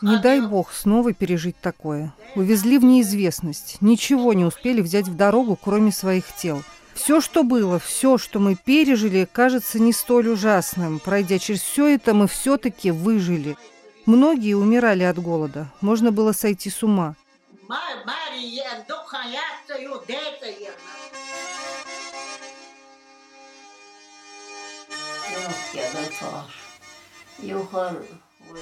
Не 0.00 0.18
дай 0.18 0.40
бог 0.40 0.72
снова 0.72 1.12
пережить 1.12 1.56
такое. 1.60 2.12
Увезли 2.34 2.78
в 2.78 2.84
неизвестность. 2.84 3.78
Ничего 3.80 4.32
не 4.32 4.44
успели 4.44 4.80
взять 4.80 5.06
в 5.06 5.16
дорогу, 5.16 5.56
кроме 5.62 5.92
своих 5.92 6.24
тел. 6.34 6.62
Все, 6.94 7.20
что 7.20 7.42
было, 7.42 7.78
все, 7.78 8.18
что 8.18 8.38
мы 8.38 8.54
пережили, 8.54 9.26
кажется 9.30 9.78
не 9.78 9.92
столь 9.92 10.28
ужасным. 10.28 10.98
Пройдя 10.98 11.38
через 11.38 11.62
все 11.62 11.86
это, 11.88 12.12
мы 12.14 12.28
все-таки 12.28 12.90
выжили. 12.90 13.56
Многие 14.04 14.54
умирали 14.54 15.04
от 15.04 15.18
голода. 15.18 15.68
Можно 15.80 16.12
было 16.12 16.32
сойти 16.32 16.70
с 16.70 16.82
ума. 16.82 17.14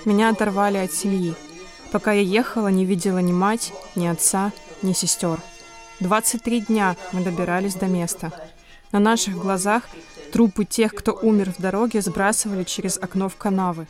Меня 0.04 0.30
оторвали 0.30 0.78
от 0.78 0.92
семьи. 0.92 1.34
Пока 1.92 2.12
я 2.12 2.22
ехала, 2.22 2.68
не 2.68 2.84
видела 2.84 3.18
ни 3.18 3.32
мать, 3.32 3.72
ни 3.96 4.06
отца, 4.06 4.52
ни 4.82 4.92
сестер. 4.92 5.38
23 6.00 6.62
дня 6.62 6.96
мы 7.12 7.22
добирались 7.22 7.74
до 7.74 7.86
места. 7.86 8.32
На 8.92 8.98
наших 8.98 9.36
глазах 9.36 9.84
трупы 10.32 10.64
тех, 10.64 10.94
кто 10.94 11.12
умер 11.12 11.52
в 11.56 11.60
дороге, 11.60 12.00
сбрасывали 12.00 12.64
через 12.64 12.96
окно 12.98 13.28
в 13.28 13.36
канавы. 13.36 13.86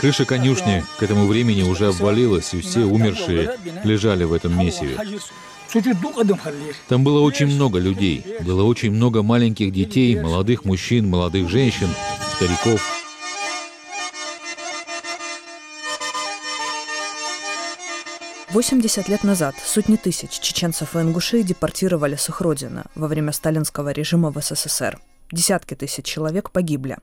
Крыша 0.00 0.24
конюшни 0.24 0.84
к 0.98 1.02
этому 1.02 1.26
времени 1.26 1.62
уже 1.62 1.88
обвалилась, 1.88 2.52
и 2.52 2.60
все 2.60 2.80
умершие 2.80 3.56
лежали 3.84 4.24
в 4.24 4.32
этом 4.32 4.58
месиве. 4.58 4.98
Там 6.88 7.02
было 7.02 7.20
очень 7.20 7.46
много 7.46 7.78
людей, 7.78 8.24
было 8.42 8.64
очень 8.64 8.92
много 8.92 9.22
маленьких 9.22 9.72
детей, 9.72 10.20
молодых 10.20 10.64
мужчин, 10.64 11.08
молодых 11.08 11.48
женщин, 11.48 11.88
стариков. 12.36 12.80
Восемьдесят 18.50 19.08
лет 19.08 19.24
назад 19.24 19.56
сотни 19.64 19.96
тысяч 19.96 20.30
чеченцев 20.30 20.94
и 20.94 20.98
ингушей 21.00 21.42
депортировали 21.42 22.14
с 22.14 22.28
их 22.28 22.40
родины 22.40 22.84
во 22.94 23.08
время 23.08 23.32
сталинского 23.32 23.90
режима 23.90 24.30
в 24.30 24.40
СССР. 24.40 25.00
Десятки 25.32 25.74
тысяч 25.74 26.04
человек 26.04 26.50
погибли. 26.52 26.98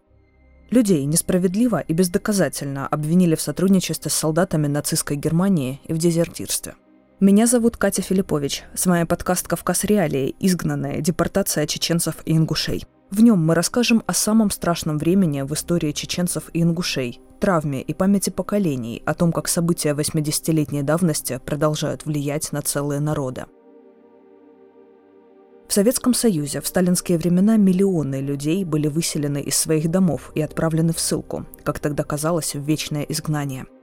Людей 0.72 1.03
несправедливо 1.03 1.81
и 1.81 1.91
бездоказательно 1.91 2.88
обвинили 2.88 3.36
в 3.36 3.41
сотрудничестве 3.41 4.09
с 4.09 4.14
солдатами 4.14 4.67
нацистской 4.67 5.17
Германии 5.17 5.81
и 5.83 5.91
в 5.91 5.97
дезертирстве. 5.97 6.75
Меня 7.19 7.45
зовут 7.45 7.75
Катя 7.75 8.02
Филиппович. 8.02 8.63
С 8.73 8.86
вами 8.86 9.03
подкаст 9.03 9.50
«Кавказ 9.50 9.83
Реалии. 9.83 10.33
Изгнанная. 10.39 11.02
Депортация 11.02 11.67
чеченцев 11.67 12.16
и 12.23 12.38
ингушей». 12.38 12.86
В 13.09 13.22
нем 13.22 13.45
мы 13.45 13.53
расскажем 13.53 14.02
о 14.08 14.13
самом 14.13 14.50
страшном 14.50 14.97
времени 14.97 15.41
в 15.41 15.53
истории 15.53 15.91
чеченцев 15.91 16.45
и 16.53 16.61
ингушей, 16.61 17.19
травме 17.41 17.81
и 17.81 17.94
памяти 17.94 18.30
поколений, 18.30 19.03
о 19.06 19.13
том, 19.13 19.33
как 19.33 19.50
события 19.50 19.89
80-летней 19.89 20.83
давности 20.83 21.41
продолжают 21.45 22.06
влиять 22.06 22.53
на 22.53 22.61
целые 22.61 23.02
народы. 23.02 23.45
В 25.72 25.73
Советском 25.73 26.14
Союзе 26.14 26.59
в 26.59 26.67
сталинские 26.67 27.17
времена 27.17 27.55
миллионы 27.55 28.19
людей 28.19 28.66
были 28.66 28.89
выселены 28.89 29.39
из 29.39 29.55
своих 29.55 29.89
домов 29.89 30.33
и 30.36 30.41
отправлены 30.41 30.91
в 30.91 31.00
ссылку, 31.00 31.45
как 31.63 31.80
тогда 31.80 32.03
казалось, 32.03 32.55
в 32.55 32.59
вечное 32.59 33.03
изгнание– 33.03 33.66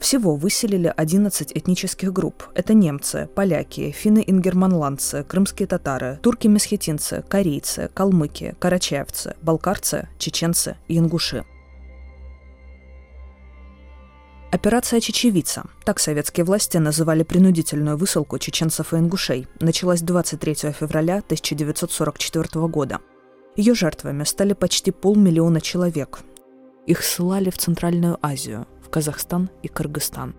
всего 0.00 0.36
выселили 0.36 0.92
11 0.94 1.52
этнических 1.54 2.12
групп. 2.12 2.48
Это 2.54 2.74
немцы, 2.74 3.28
поляки, 3.34 3.92
финны-ингерманландцы, 3.92 5.24
крымские 5.24 5.66
татары, 5.66 6.18
турки-месхетинцы, 6.22 7.24
корейцы, 7.28 7.90
калмыки, 7.94 8.54
карачаевцы, 8.58 9.36
балкарцы, 9.40 10.08
чеченцы 10.18 10.76
и 10.88 10.98
ингуши. 10.98 11.44
Операция 14.56 15.00
«Чечевица»– 15.00 15.64
так 15.84 15.98
советские 15.98 16.44
власти 16.46 16.78
называли 16.78 17.24
принудительную 17.24 17.98
высылку 17.98 18.38
чеченцев 18.38 18.94
и 18.94 18.96
ингушей– 18.96 19.48
началась 19.60 20.00
23 20.00 20.72
февраля 20.72 21.18
1944 21.18 22.66
года. 22.66 23.00
Ее 23.54 23.74
жертвами 23.74 24.24
стали 24.24 24.54
почти 24.54 24.92
полмиллиона 24.92 25.60
человек. 25.60 26.20
Их 26.86 27.02
ссылали 27.02 27.50
в 27.50 27.58
Центральную 27.58 28.16
Азию, 28.22 28.66
в 28.82 28.88
Казахстан 28.88 29.50
и 29.62 29.68
Кыргызстан. 29.68 30.34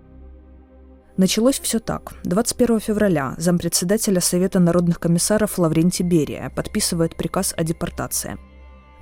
Началось 1.17 1.59
все 1.59 1.77
так. 1.77 2.13
21 2.23 2.79
февраля 2.79 3.35
зампредседателя 3.37 4.19
Совета 4.19 4.57
народных 4.57 4.99
комиссаров 4.99 5.59
Лаврентий 5.59 6.03
Берия 6.03 6.51
подписывает 6.55 7.15
приказ 7.15 7.53
о 7.55 7.63
депортации. 7.63 8.39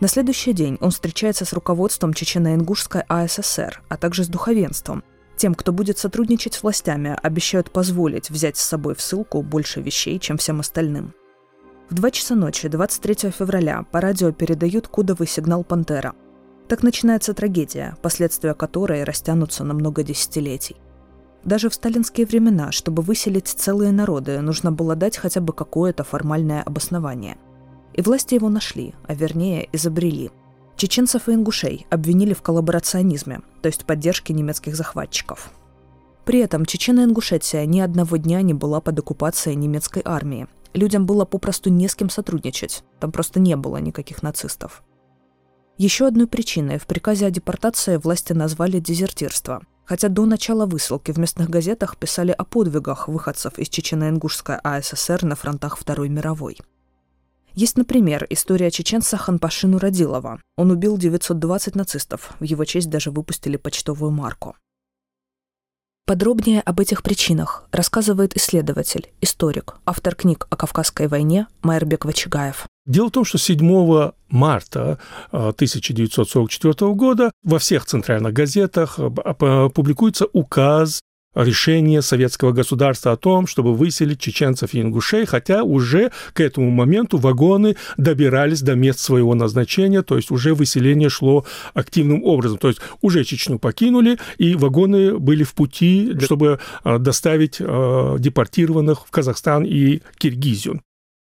На 0.02 0.08
следующий 0.08 0.54
день 0.54 0.78
он 0.82 0.92
встречается 0.92 1.46
с 1.46 1.54
руководством 1.54 2.12
Чечено-Ингушской 2.12 3.04
АССР, 3.08 3.82
а 3.88 3.98
также 3.98 4.24
с 4.26 4.28
духовенством. 4.28 5.04
Тем, 5.38 5.56
кто 5.56 5.72
будет 5.72 5.98
сотрудничать 5.98 6.54
с 6.54 6.64
властями, 6.64 7.18
обещают 7.22 7.72
позволить 7.72 8.30
взять 8.30 8.58
с 8.58 8.64
собой 8.64 8.96
в 8.96 9.02
ссылку 9.02 9.42
больше 9.42 9.82
вещей, 9.82 10.20
чем 10.20 10.38
всем 10.38 10.60
остальным. 10.60 11.14
В 11.90 11.94
2 11.94 12.12
часа 12.12 12.36
ночи 12.36 12.68
23 12.68 13.32
февраля 13.32 13.86
по 13.92 14.02
радио 14.02 14.32
передают 14.32 14.88
кодовый 14.88 15.28
сигнал 15.28 15.64
«Пантера», 15.64 16.14
так 16.68 16.82
начинается 16.82 17.34
трагедия, 17.34 17.96
последствия 18.02 18.54
которой 18.54 19.04
растянутся 19.04 19.64
на 19.64 19.74
много 19.74 20.04
десятилетий. 20.04 20.78
Даже 21.44 21.70
в 21.70 21.76
сталинские 21.76 22.26
времена, 22.26 22.72
чтобы 22.72 23.04
выселить 23.04 23.48
целые 23.48 23.92
народы, 23.92 24.42
нужно 24.42 24.72
было 24.72 24.96
дать 24.96 25.18
хотя 25.18 25.42
бы 25.42 25.54
какое-то 25.54 26.04
формальное 26.04 26.64
обоснование. 26.64 27.38
И 27.96 28.02
власти 28.02 28.36
его 28.36 28.50
нашли, 28.50 28.94
а 29.08 29.16
вернее 29.16 29.70
изобрели. 29.72 30.30
Чеченцев 30.76 31.30
и 31.30 31.34
ингушей 31.34 31.88
обвинили 31.90 32.34
в 32.34 32.42
коллаборационизме, 32.42 33.40
то 33.62 33.68
есть 33.68 33.86
поддержке 33.86 34.34
немецких 34.34 34.76
захватчиков. 34.76 35.52
При 36.26 36.40
этом 36.40 36.64
Чечено-Ингушетия 36.64 37.66
ни 37.66 37.80
одного 37.80 38.18
дня 38.18 38.42
не 38.42 38.54
была 38.54 38.82
под 38.82 39.00
оккупацией 39.00 39.56
немецкой 39.56 40.02
армии. 40.04 40.48
Людям 40.74 41.06
было 41.06 41.24
попросту 41.24 41.70
не 41.70 41.88
с 41.88 41.96
кем 41.96 42.10
сотрудничать, 42.10 42.84
там 43.00 43.14
просто 43.14 43.40
не 43.40 43.56
было 43.56 43.78
никаких 43.78 44.22
нацистов. 44.24 44.84
Еще 45.78 46.06
одной 46.08 46.28
причиной 46.28 46.80
в 46.80 46.88
приказе 46.88 47.28
о 47.28 47.32
депортации 47.32 47.96
власти 47.96 48.34
назвали 48.34 48.80
дезертирство. 48.80 49.62
Хотя 49.86 50.10
до 50.10 50.26
начала 50.26 50.66
высылки 50.66 51.12
в 51.12 51.18
местных 51.18 51.50
газетах 51.50 51.96
писали 51.98 52.32
о 52.32 52.44
подвигах 52.44 53.08
выходцев 53.08 53.60
из 53.60 53.70
Чечено-Ингушской 53.70 54.58
АССР 54.64 55.24
на 55.24 55.36
фронтах 55.36 55.78
Второй 55.78 56.10
мировой. 56.10 56.58
Есть, 57.56 57.78
например, 57.78 58.28
история 58.30 58.70
чеченца 58.70 59.16
Ханпашину 59.16 59.80
Радилова. 59.80 60.42
Он 60.58 60.72
убил 60.72 60.98
920 60.98 61.76
нацистов, 61.76 62.34
в 62.42 62.44
его 62.44 62.66
честь 62.66 62.90
даже 62.90 63.12
выпустили 63.12 63.56
почтовую 63.56 64.12
марку. 64.12 64.58
Подробнее 66.06 66.60
об 66.62 66.82
этих 66.82 67.02
причинах 67.02 67.64
рассказывает 67.72 68.36
исследователь, 68.36 69.10
историк, 69.22 69.78
автор 69.86 70.16
книг 70.16 70.48
о 70.50 70.58
Кавказской 70.58 71.08
войне 71.08 71.48
Майербек 71.64 72.04
Вачигаев. 72.04 72.68
Дело 72.86 73.08
в 73.08 73.12
том, 73.12 73.24
что 73.24 73.38
7 73.38 74.12
марта 74.30 75.00
1944 75.32 76.76
а, 76.80 76.94
года 76.94 77.32
во 77.42 77.58
всех 77.58 77.86
центральных 77.86 78.34
газетах 78.34 79.00
а, 79.00 79.70
публикуется 79.70 80.28
указ 80.32 81.00
решение 81.36 82.02
советского 82.02 82.52
государства 82.52 83.12
о 83.12 83.18
том, 83.18 83.48
чтобы 83.48 83.76
выселить 83.76 84.20
чеченцев 84.20 84.74
и 84.74 84.82
ингушей, 84.82 85.26
хотя 85.26 85.64
уже 85.64 86.12
к 86.34 86.40
этому 86.40 86.72
моменту 86.72 87.18
вагоны 87.18 87.76
добирались 87.98 88.62
до 88.62 88.76
мест 88.76 89.00
своего 89.00 89.36
назначения, 89.36 90.02
то 90.02 90.16
есть 90.16 90.32
уже 90.32 90.56
выселение 90.56 91.10
шло 91.10 91.46
активным 91.74 92.24
образом. 92.24 92.58
То 92.58 92.70
есть 92.70 92.80
уже 93.02 93.24
Чечню 93.24 93.60
покинули, 93.60 94.18
и 94.38 94.56
вагоны 94.56 95.18
были 95.18 95.44
в 95.44 95.54
пути, 95.54 96.14
чтобы 96.22 96.60
а, 96.84 97.00
доставить 97.00 97.58
депортированных 97.58 99.06
в 99.08 99.12
Казахстан 99.12 99.66
и 99.66 100.02
Киргизию. 100.18 100.82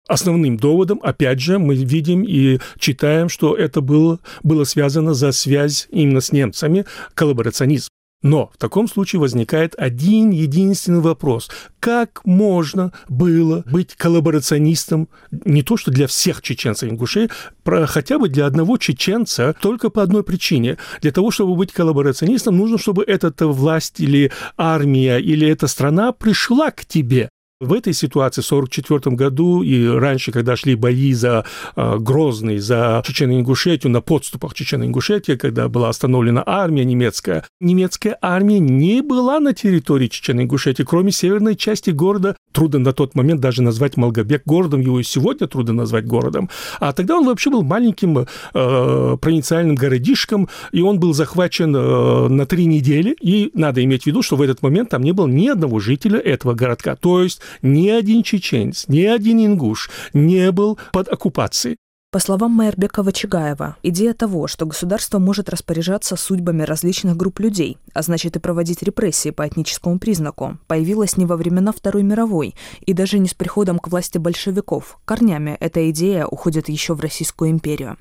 Основным 0.07 0.57
доводом, 0.57 0.99
опять 1.03 1.39
же, 1.39 1.59
мы 1.59 1.75
видим 1.75 2.23
и 2.23 2.59
читаем, 2.79 3.29
что 3.29 3.55
это 3.55 3.81
было, 3.81 4.19
было 4.43 4.63
связано 4.63 5.13
за 5.13 5.31
связь 5.31 5.87
именно 5.91 6.21
с 6.21 6.31
немцами, 6.31 6.85
коллаборационизм. 7.13 7.89
Но 8.21 8.51
в 8.53 8.57
таком 8.57 8.87
случае 8.87 9.19
возникает 9.19 9.73
один 9.77 10.29
единственный 10.29 10.99
вопрос. 10.99 11.49
Как 11.79 12.21
можно 12.23 12.91
было 13.09 13.63
быть 13.65 13.95
коллаборационистом 13.95 15.09
не 15.31 15.63
то 15.63 15.75
что 15.77 15.89
для 15.91 16.05
всех 16.07 16.41
чеченцев 16.41 16.87
и 16.87 16.91
ингушей, 16.91 17.29
про, 17.63 17.87
хотя 17.87 18.19
бы 18.19 18.29
для 18.29 18.45
одного 18.45 18.77
чеченца 18.77 19.55
только 19.59 19.89
по 19.89 20.03
одной 20.03 20.23
причине. 20.23 20.77
Для 21.01 21.11
того, 21.11 21.31
чтобы 21.31 21.55
быть 21.55 21.73
коллаборационистом, 21.73 22.57
нужно, 22.57 22.77
чтобы 22.77 23.03
эта 23.03 23.31
власть 23.47 23.99
или 23.99 24.31
армия 24.55 25.17
или 25.17 25.47
эта 25.47 25.67
страна 25.67 26.11
пришла 26.11 26.69
к 26.71 26.85
тебе. 26.85 27.29
В 27.61 27.73
этой 27.73 27.93
ситуации 27.93 28.41
в 28.41 28.51
1944 28.51 29.15
году 29.15 29.61
и 29.61 29.85
раньше, 29.85 30.31
когда 30.31 30.55
шли 30.55 30.73
бои 30.73 31.13
за 31.13 31.45
э, 31.75 31.97
Грозный, 31.99 32.57
за 32.57 33.03
Чечено-Ингушетию, 33.05 33.89
на 33.89 34.01
подступах 34.01 34.55
Чечено-Ингушетии, 34.55 35.35
когда 35.35 35.69
была 35.69 35.89
остановлена 35.89 36.41
армия 36.43 36.83
немецкая, 36.83 37.45
немецкая 37.59 38.17
армия 38.19 38.57
не 38.57 39.03
была 39.03 39.39
на 39.39 39.53
территории 39.53 40.09
Чечено-Ингушетии, 40.09 40.83
кроме 40.83 41.11
северной 41.11 41.55
части 41.55 41.91
города. 41.91 42.35
Трудно 42.51 42.79
на 42.79 42.93
тот 42.93 43.15
момент 43.15 43.41
даже 43.41 43.61
назвать 43.61 43.97
Малгобек 43.97 44.43
городом, 44.45 44.81
его 44.81 44.99
и 44.99 45.03
сегодня 45.03 45.47
трудно 45.47 45.73
назвать 45.73 46.05
городом. 46.05 46.49
А 46.79 46.93
тогда 46.93 47.17
он 47.17 47.25
вообще 47.25 47.49
был 47.49 47.63
маленьким 47.63 48.19
э, 48.19 48.25
провинциальным 48.53 49.75
городишком, 49.75 50.49
и 50.71 50.81
он 50.81 50.99
был 50.99 51.13
захвачен 51.13 51.75
э, 51.75 52.27
на 52.27 52.45
три 52.45 52.65
недели. 52.65 53.15
И 53.21 53.51
надо 53.53 53.83
иметь 53.83 54.03
в 54.03 54.05
виду, 54.07 54.21
что 54.21 54.35
в 54.35 54.41
этот 54.41 54.61
момент 54.61 54.89
там 54.89 55.03
не 55.03 55.13
было 55.13 55.27
ни 55.27 55.47
одного 55.47 55.79
жителя 55.79 56.19
этого 56.19 56.53
городка. 56.53 56.95
То 56.95 57.23
есть 57.23 57.41
ни 57.61 57.89
один 57.89 58.23
чеченец, 58.23 58.85
ни 58.87 59.01
один 59.01 59.45
ингуш 59.45 59.89
не 60.13 60.51
был 60.51 60.77
под 60.91 61.07
оккупацией. 61.07 61.77
По 62.11 62.19
словам 62.19 62.51
Майербекова 62.51 63.13
Чигаева, 63.13 63.77
идея 63.83 64.13
того, 64.13 64.47
что 64.47 64.65
государство 64.65 65.17
может 65.17 65.47
распоряжаться 65.47 66.17
судьбами 66.17 66.63
различных 66.63 67.15
групп 67.15 67.39
людей, 67.39 67.77
а 67.93 68.01
значит 68.01 68.35
и 68.35 68.39
проводить 68.39 68.83
репрессии 68.83 69.29
по 69.29 69.47
этническому 69.47 69.97
признаку, 69.97 70.57
появилась 70.67 71.15
не 71.15 71.25
во 71.25 71.37
времена 71.37 71.71
Второй 71.71 72.03
мировой 72.03 72.53
и 72.81 72.91
даже 72.91 73.17
не 73.17 73.29
с 73.29 73.33
приходом 73.33 73.79
к 73.79 73.87
власти 73.87 74.17
большевиков. 74.17 74.99
Корнями 75.05 75.55
эта 75.61 75.89
идея 75.91 76.25
уходит 76.25 76.67
еще 76.67 76.95
в 76.95 76.99
Российскую 76.99 77.49
империю. 77.49 77.97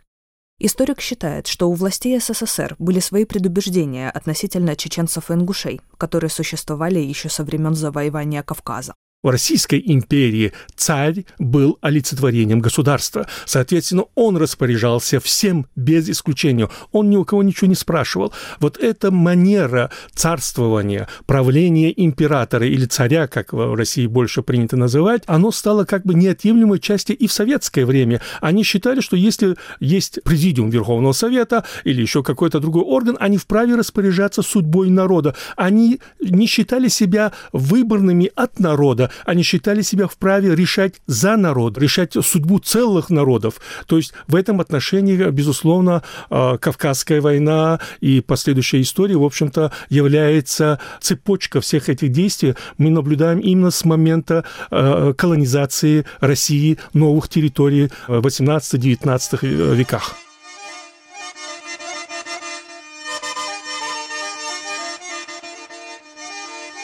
Историк 0.58 1.00
считает, 1.00 1.46
что 1.46 1.70
у 1.70 1.74
властей 1.74 2.18
СССР 2.18 2.74
были 2.80 2.98
свои 2.98 3.24
предубеждения 3.24 4.10
относительно 4.10 4.74
чеченцев 4.74 5.30
и 5.30 5.34
ингушей, 5.34 5.82
которые 5.98 6.30
существовали 6.30 6.98
еще 6.98 7.28
со 7.28 7.44
времен 7.44 7.76
завоевания 7.76 8.42
Кавказа. 8.42 8.92
В 9.22 9.28
Российской 9.28 9.82
империи 9.84 10.54
царь 10.76 11.26
был 11.38 11.76
олицетворением 11.82 12.60
государства. 12.60 13.26
Соответственно, 13.44 14.04
он 14.14 14.38
распоряжался 14.38 15.20
всем 15.20 15.66
без 15.76 16.08
исключения. 16.08 16.70
Он 16.90 17.10
ни 17.10 17.16
у 17.16 17.26
кого 17.26 17.42
ничего 17.42 17.68
не 17.68 17.74
спрашивал. 17.74 18.32
Вот 18.60 18.78
эта 18.78 19.10
манера 19.10 19.90
царствования, 20.14 21.06
правления 21.26 21.92
императора 21.94 22.66
или 22.66 22.86
царя, 22.86 23.26
как 23.26 23.52
в 23.52 23.74
России 23.74 24.06
больше 24.06 24.40
принято 24.40 24.78
называть, 24.78 25.22
оно 25.26 25.50
стало 25.50 25.84
как 25.84 26.06
бы 26.06 26.14
неотъемлемой 26.14 26.78
частью 26.78 27.14
и 27.14 27.26
в 27.26 27.32
советское 27.32 27.84
время. 27.84 28.22
Они 28.40 28.62
считали, 28.62 29.02
что 29.02 29.16
если 29.16 29.56
есть 29.80 30.22
президиум 30.24 30.70
Верховного 30.70 31.12
Совета 31.12 31.66
или 31.84 32.00
еще 32.00 32.22
какой-то 32.22 32.58
другой 32.58 32.84
орган, 32.84 33.18
они 33.20 33.36
вправе 33.36 33.74
распоряжаться 33.74 34.40
судьбой 34.40 34.88
народа. 34.88 35.34
Они 35.56 36.00
не 36.20 36.46
считали 36.46 36.88
себя 36.88 37.32
выборными 37.52 38.32
от 38.34 38.58
народа, 38.58 39.09
они 39.24 39.42
считали 39.42 39.82
себя 39.82 40.06
вправе 40.06 40.54
решать 40.54 40.94
за 41.06 41.36
народ, 41.36 41.78
решать 41.78 42.14
судьбу 42.14 42.58
целых 42.58 43.10
народов. 43.10 43.60
То 43.86 43.96
есть 43.96 44.12
в 44.26 44.34
этом 44.34 44.60
отношении, 44.60 45.16
безусловно, 45.30 46.02
а, 46.28 46.58
Кавказская 46.58 47.20
война 47.20 47.80
и 48.00 48.20
последующая 48.20 48.80
история, 48.80 49.16
в 49.16 49.24
общем-то, 49.24 49.72
является 49.88 50.80
цепочка 51.00 51.60
всех 51.60 51.88
этих 51.88 52.12
действий. 52.12 52.54
Мы 52.78 52.90
наблюдаем 52.90 53.38
именно 53.38 53.70
с 53.70 53.84
момента 53.84 54.44
а, 54.70 55.12
колонизации 55.12 56.04
России 56.20 56.78
новых 56.92 57.28
территорий 57.28 57.90
в 58.06 58.26
18-19 58.26 59.74
веках. 59.74 60.14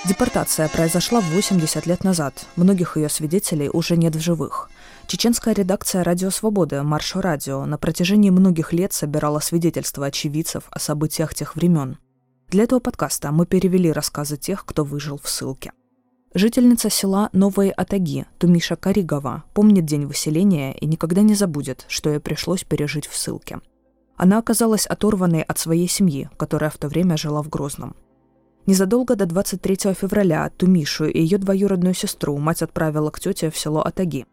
Депортация 0.08 0.68
произошла 0.68 1.20
80 1.20 1.84
лет 1.84 2.04
назад. 2.04 2.46
Многих 2.54 2.96
ее 2.96 3.08
свидетелей 3.08 3.68
уже 3.68 3.96
нет 3.96 4.14
в 4.14 4.20
живых. 4.20 4.70
Чеченская 5.08 5.52
редакция 5.52 6.04
«Радио 6.04 6.30
Свободы» 6.30 6.80
«Маршо 6.84 7.20
Радио» 7.20 7.64
на 7.64 7.76
протяжении 7.76 8.30
многих 8.30 8.72
лет 8.72 8.92
собирала 8.92 9.40
свидетельства 9.40 10.06
очевидцев 10.06 10.62
о 10.70 10.78
событиях 10.78 11.34
тех 11.34 11.56
времен. 11.56 11.98
Для 12.50 12.62
этого 12.62 12.78
подкаста 12.78 13.32
мы 13.32 13.46
перевели 13.46 13.90
рассказы 13.90 14.36
тех, 14.36 14.64
кто 14.64 14.84
выжил 14.84 15.18
в 15.20 15.28
ссылке. 15.28 15.72
Жительница 16.34 16.88
села 16.88 17.28
Новые 17.32 17.72
Атаги, 17.72 18.26
Тумиша 18.38 18.76
Каригова, 18.76 19.42
помнит 19.54 19.86
день 19.86 20.06
выселения 20.06 20.72
и 20.72 20.86
никогда 20.86 21.22
не 21.22 21.34
забудет, 21.34 21.84
что 21.88 22.10
ей 22.10 22.20
пришлось 22.20 22.62
пережить 22.62 23.08
в 23.08 23.16
ссылке. 23.16 23.58
Она 24.16 24.38
оказалась 24.38 24.86
оторванной 24.86 25.42
от 25.42 25.58
своей 25.58 25.88
семьи, 25.88 26.30
которая 26.36 26.70
в 26.70 26.78
то 26.78 26.86
время 26.86 27.16
жила 27.16 27.42
в 27.42 27.48
Грозном. 27.48 27.96
Незадолго 28.66 29.14
до 29.14 29.26
23 29.26 29.94
февраля 29.94 30.50
Тумишу 30.56 31.04
и 31.04 31.20
ее 31.20 31.38
двоюродную 31.38 31.94
сестру 31.94 32.36
мать 32.36 32.62
отправила 32.62 33.10
к 33.10 33.20
тете 33.20 33.50
в 33.50 33.56
село 33.56 33.80
Атаги. 33.80 34.26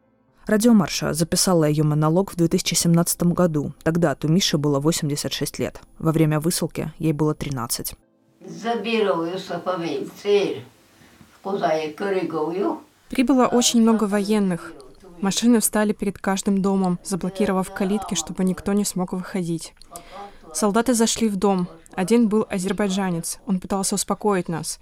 Радиомарша 0.48 1.14
записала 1.14 1.66
ее 1.66 1.84
монолог 1.84 2.34
в 2.34 2.36
2017 2.36 3.24
году. 3.24 3.74
Тогда 3.84 4.16
Тумише 4.16 4.58
было 4.58 4.80
86 4.80 5.60
лет. 5.60 5.80
Во 6.00 6.12
время 6.12 6.40
высылки 6.40 6.92
ей 6.98 7.14
было 7.14 7.36
13. 7.36 7.94
Прибыло 13.10 13.46
очень 13.46 13.82
много 13.82 14.06
военных. 14.06 14.74
Машины 15.22 15.60
встали 15.60 15.94
перед 15.94 16.18
каждым 16.18 16.62
домом, 16.62 16.98
заблокировав 17.04 17.72
калитки, 17.72 18.16
чтобы 18.16 18.44
никто 18.44 18.74
не 18.74 18.84
смог 18.84 19.14
выходить. 19.14 19.76
Солдаты 20.54 20.94
зашли 20.94 21.30
в 21.30 21.36
дом. 21.36 21.68
Один 21.96 22.28
был 22.28 22.46
азербайджанец. 22.50 23.40
Он 23.46 23.60
пытался 23.60 23.96
успокоить 23.96 24.50
нас. 24.50 24.80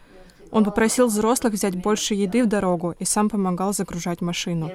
Он 0.51 0.65
попросил 0.65 1.07
взрослых 1.07 1.53
взять 1.53 1.81
больше 1.81 2.13
еды 2.13 2.43
в 2.43 2.47
дорогу 2.47 2.93
и 2.99 3.05
сам 3.05 3.29
помогал 3.29 3.73
загружать 3.73 4.21
машину. 4.21 4.69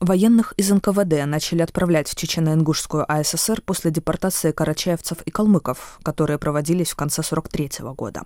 Военных 0.00 0.52
из 0.56 0.70
НКВД 0.70 1.26
начали 1.26 1.62
отправлять 1.62 2.08
в 2.08 2.14
Чечено-Ингушскую 2.16 3.04
АССР 3.06 3.62
после 3.62 3.90
депортации 3.90 4.52
карачаевцев 4.52 5.22
и 5.22 5.30
калмыков, 5.30 6.00
которые 6.02 6.38
проводились 6.38 6.90
в 6.90 6.96
конце 6.96 7.22
43 7.22 7.70
года. 7.96 8.22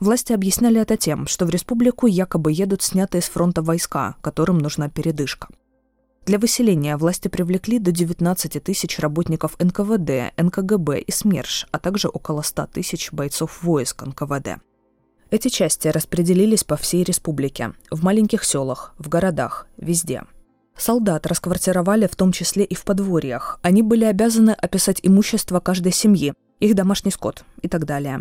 Власти 0.00 0.32
объясняли 0.32 0.80
это 0.80 0.96
тем, 0.96 1.26
что 1.26 1.44
в 1.44 1.50
республику 1.50 2.06
якобы 2.06 2.52
едут 2.52 2.82
снятые 2.82 3.20
с 3.20 3.28
фронта 3.28 3.62
войска, 3.62 4.14
которым 4.20 4.58
нужна 4.58 4.88
передышка. 4.88 5.48
Для 6.28 6.38
выселения 6.38 6.98
власти 6.98 7.28
привлекли 7.28 7.78
до 7.78 7.90
19 7.90 8.62
тысяч 8.62 8.98
работников 8.98 9.56
НКВД, 9.58 10.36
НКГБ 10.36 11.00
и 11.00 11.10
СМЕРШ, 11.10 11.68
а 11.70 11.78
также 11.78 12.08
около 12.08 12.42
100 12.42 12.66
тысяч 12.66 13.10
бойцов 13.12 13.62
войск 13.62 14.02
НКВД. 14.02 14.60
Эти 15.30 15.48
части 15.48 15.88
распределились 15.88 16.64
по 16.64 16.76
всей 16.76 17.02
республике, 17.02 17.72
в 17.90 18.04
маленьких 18.04 18.44
селах, 18.44 18.94
в 18.98 19.08
городах, 19.08 19.68
везде. 19.78 20.24
Солдат 20.76 21.26
расквартировали 21.26 22.06
в 22.06 22.14
том 22.14 22.32
числе 22.32 22.62
и 22.64 22.74
в 22.74 22.84
подворьях. 22.84 23.58
Они 23.62 23.80
были 23.80 24.04
обязаны 24.04 24.50
описать 24.50 25.00
имущество 25.02 25.60
каждой 25.60 25.92
семьи, 25.92 26.34
их 26.60 26.74
домашний 26.74 27.10
скот 27.10 27.42
и 27.62 27.68
так 27.68 27.86
далее. 27.86 28.20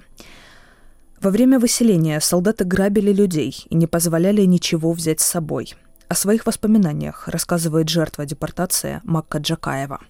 Во 1.19 1.29
время 1.29 1.59
выселения 1.59 2.21
солдаты 2.21 2.63
грабили 2.63 3.11
людей 3.11 3.65
и 3.69 3.75
не 3.75 3.85
позволяли 3.85 4.43
ничего 4.43 4.93
взять 4.93 5.19
с 5.19 5.25
собой– 5.25 5.75
о 6.09 6.15
своих 6.15 6.45
воспоминаниях 6.45 7.27
рассказывает 7.27 7.89
жертва 7.89 8.25
депортации 8.25 9.01
Макка 9.03 9.39
Джакаева. 9.39 10.01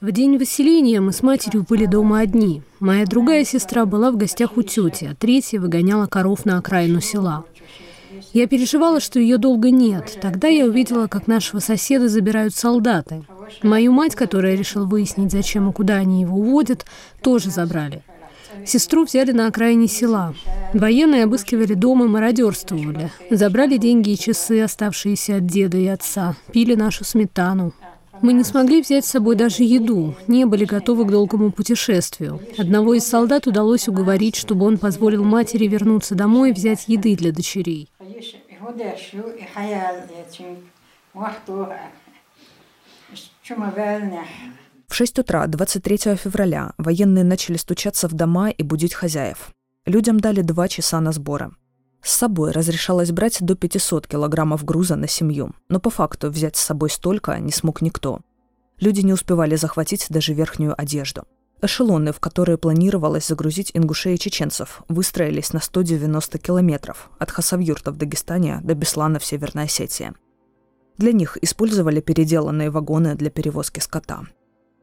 В 0.00 0.12
день 0.12 0.36
выселения 0.36 1.00
мы 1.00 1.12
с 1.12 1.22
матерью 1.22 1.64
были 1.68 1.86
дома 1.86 2.20
одни. 2.20 2.62
Моя 2.78 3.06
другая 3.06 3.44
сестра 3.44 3.86
была 3.86 4.10
в 4.10 4.16
гостях 4.16 4.56
у 4.56 4.62
тети, 4.62 5.08
а 5.10 5.14
третья 5.14 5.58
выгоняла 5.58 6.06
коров 6.06 6.44
на 6.44 6.58
окраину 6.58 7.00
села. 7.00 7.44
Я 8.32 8.46
переживала, 8.46 9.00
что 9.00 9.18
ее 9.18 9.38
долго 9.38 9.70
нет. 9.70 10.18
Тогда 10.20 10.48
я 10.48 10.66
увидела, 10.66 11.06
как 11.06 11.26
нашего 11.26 11.60
соседа 11.60 12.08
забирают 12.08 12.54
солдаты. 12.54 13.24
Мою 13.62 13.92
мать, 13.92 14.14
которая 14.14 14.54
решила 14.54 14.84
выяснить, 14.84 15.32
зачем 15.32 15.70
и 15.70 15.72
куда 15.72 15.94
они 15.94 16.20
его 16.20 16.36
уводят, 16.38 16.84
тоже 17.22 17.50
забрали. 17.50 18.02
Сестру 18.66 19.04
взяли 19.04 19.32
на 19.32 19.46
окраине 19.46 19.88
села. 19.88 20.34
Военные 20.72 21.24
обыскивали 21.24 21.74
дом 21.74 22.04
и 22.04 22.08
мародерствовали. 22.08 23.10
Забрали 23.30 23.76
деньги 23.76 24.10
и 24.10 24.18
часы, 24.18 24.60
оставшиеся 24.60 25.36
от 25.36 25.46
деда 25.46 25.76
и 25.76 25.86
отца. 25.86 26.36
Пили 26.52 26.74
нашу 26.74 27.04
сметану. 27.04 27.72
Мы 28.22 28.32
не 28.32 28.44
смогли 28.44 28.80
взять 28.80 29.04
с 29.04 29.10
собой 29.10 29.36
даже 29.36 29.64
еду, 29.64 30.14
не 30.28 30.46
были 30.46 30.64
готовы 30.64 31.04
к 31.04 31.10
долгому 31.10 31.52
путешествию. 31.52 32.40
Одного 32.56 32.94
из 32.94 33.04
солдат 33.04 33.46
удалось 33.46 33.88
уговорить, 33.88 34.36
чтобы 34.36 34.66
он 34.66 34.78
позволил 34.78 35.24
матери 35.24 35.66
вернуться 35.66 36.14
домой 36.14 36.50
и 36.50 36.52
взять 36.52 36.88
еды 36.88 37.16
для 37.16 37.32
дочерей. 37.32 37.88
В 44.88 44.94
6 44.94 45.18
утра 45.18 45.46
23 45.46 46.16
февраля 46.16 46.72
военные 46.78 47.24
начали 47.24 47.56
стучаться 47.56 48.08
в 48.08 48.12
дома 48.12 48.50
и 48.50 48.62
будить 48.62 48.94
хозяев. 48.94 49.50
Людям 49.86 50.20
дали 50.20 50.42
два 50.42 50.68
часа 50.68 51.00
на 51.00 51.12
сборы. 51.12 51.50
С 52.02 52.12
собой 52.12 52.52
разрешалось 52.52 53.12
брать 53.12 53.38
до 53.40 53.54
500 53.54 54.06
килограммов 54.06 54.64
груза 54.64 54.96
на 54.96 55.08
семью, 55.08 55.54
но 55.68 55.80
по 55.80 55.90
факту 55.90 56.30
взять 56.30 56.56
с 56.56 56.60
собой 56.60 56.90
столько 56.90 57.38
не 57.38 57.50
смог 57.50 57.80
никто. 57.80 58.20
Люди 58.78 59.00
не 59.00 59.12
успевали 59.12 59.56
захватить 59.56 60.06
даже 60.10 60.34
верхнюю 60.34 60.78
одежду. 60.78 61.24
Эшелоны, 61.62 62.12
в 62.12 62.20
которые 62.20 62.58
планировалось 62.58 63.26
загрузить 63.26 63.70
ингушей 63.72 64.16
и 64.16 64.18
чеченцев, 64.18 64.82
выстроились 64.88 65.54
на 65.54 65.60
190 65.60 66.38
километров 66.38 67.10
от 67.18 67.30
Хасавюрта 67.30 67.90
в 67.90 67.96
Дагестане 67.96 68.60
до 68.62 68.74
Беслана 68.74 69.18
в 69.18 69.24
Северной 69.24 69.64
Осетии. 69.64 70.12
Для 70.98 71.12
них 71.12 71.38
использовали 71.40 72.00
переделанные 72.00 72.70
вагоны 72.70 73.14
для 73.14 73.30
перевозки 73.30 73.80
скота. 73.80 74.24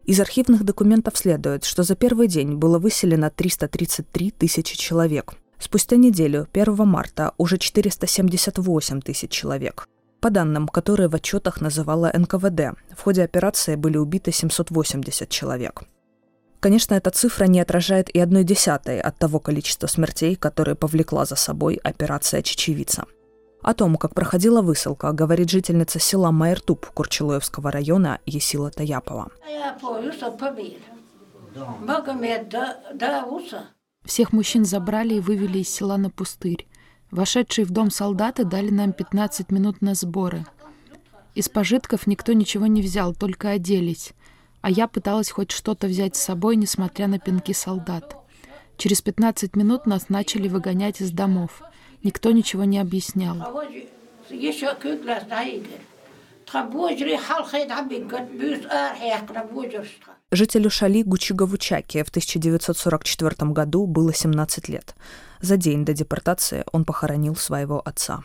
Из 0.05 0.19
архивных 0.19 0.63
документов 0.63 1.17
следует, 1.17 1.63
что 1.63 1.83
за 1.83 1.95
первый 1.95 2.27
день 2.27 2.55
было 2.55 2.79
выселено 2.79 3.29
333 3.29 4.31
тысячи 4.31 4.75
человек. 4.75 5.35
Спустя 5.59 5.95
неделю, 5.95 6.47
1 6.53 6.87
марта, 6.87 7.33
уже 7.37 7.57
478 7.59 9.01
тысяч 9.01 9.29
человек. 9.29 9.87
По 10.19 10.29
данным, 10.29 10.67
которые 10.67 11.07
в 11.07 11.15
отчетах 11.15 11.61
называла 11.61 12.11
НКВД, 12.13 12.77
в 12.97 13.01
ходе 13.01 13.23
операции 13.23 13.75
были 13.75 13.97
убиты 13.97 14.31
780 14.31 15.29
человек. 15.29 15.83
Конечно, 16.59 16.93
эта 16.95 17.09
цифра 17.09 17.45
не 17.45 17.59
отражает 17.59 18.09
и 18.09 18.19
одной 18.19 18.43
десятой 18.43 18.99
от 18.99 19.17
того 19.17 19.39
количества 19.39 19.87
смертей, 19.87 20.35
которые 20.35 20.75
повлекла 20.75 21.25
за 21.25 21.35
собой 21.35 21.79
операция 21.83 22.43
«Чечевица». 22.43 23.05
О 23.61 23.73
том, 23.73 23.95
как 23.95 24.15
проходила 24.15 24.61
высылка, 24.61 25.11
говорит 25.11 25.49
жительница 25.49 25.99
села 25.99 26.31
Майертуб 26.31 26.85
Курчелоевского 26.87 27.71
района 27.71 28.19
Есила 28.25 28.71
Таяпова. 28.71 29.31
Всех 34.05 34.33
мужчин 34.33 34.65
забрали 34.65 35.15
и 35.15 35.19
вывели 35.19 35.59
из 35.59 35.69
села 35.69 35.97
на 35.97 36.09
пустырь. 36.09 36.67
Вошедшие 37.11 37.65
в 37.65 37.71
дом 37.71 37.91
солдаты 37.91 38.45
дали 38.45 38.69
нам 38.69 38.93
15 38.93 39.51
минут 39.51 39.81
на 39.81 39.93
сборы. 39.93 40.45
Из 41.35 41.49
пожитков 41.49 42.07
никто 42.07 42.33
ничего 42.33 42.67
не 42.67 42.81
взял, 42.81 43.13
только 43.13 43.51
оделись 43.51 44.13
а 44.61 44.69
я 44.69 44.87
пыталась 44.87 45.31
хоть 45.31 45.51
что-то 45.51 45.87
взять 45.87 46.15
с 46.15 46.21
собой, 46.21 46.55
несмотря 46.55 47.07
на 47.07 47.19
пинки 47.19 47.51
солдат. 47.51 48.15
Через 48.77 49.01
15 49.01 49.55
минут 49.55 49.85
нас 49.85 50.09
начали 50.09 50.47
выгонять 50.47 51.01
из 51.01 51.11
домов. 51.11 51.61
Никто 52.03 52.31
ничего 52.31 52.63
не 52.63 52.79
объяснял. 52.79 53.37
Жителю 60.31 60.69
Шали 60.69 61.03
Гучиговучаки 61.03 62.03
в 62.03 62.09
1944 62.09 63.51
году 63.51 63.85
было 63.85 64.13
17 64.13 64.69
лет. 64.69 64.95
За 65.39 65.57
день 65.57 65.85
до 65.85 65.93
депортации 65.93 66.63
он 66.71 66.85
похоронил 66.85 67.35
своего 67.35 67.81
отца. 67.83 68.23